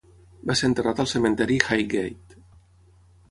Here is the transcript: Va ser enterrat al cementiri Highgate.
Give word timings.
Va 0.51 0.55
ser 0.61 0.69
enterrat 0.69 1.01
al 1.03 1.09
cementiri 1.11 1.59
Highgate. 1.65 2.39